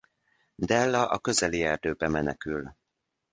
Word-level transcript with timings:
Della 0.55 1.07
a 1.09 1.19
közeli 1.19 1.63
erdőbe 1.63 2.07
menekül. 2.07 2.75